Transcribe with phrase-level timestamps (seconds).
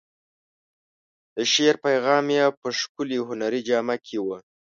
[1.35, 4.27] د شعر پیغام یې په ښکلې هنري جامه کې و.